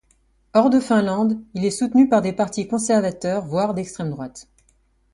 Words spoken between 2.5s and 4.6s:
conservateurs voire d'extrême droite.